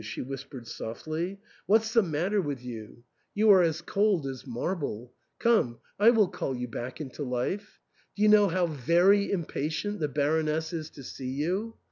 [0.03, 3.03] she whispered softly;'* what's the matter with you?
[3.37, 5.13] 254 THE ENTAIL, You are as cold as marble.
[5.37, 7.79] Come, I will call you back into life.
[8.15, 11.75] Do you know how very impatient the Baroness is to see you